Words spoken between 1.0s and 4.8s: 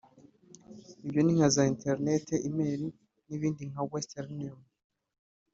Ibyo ni nka za internet (E-mail) n’ibindi nka Western Union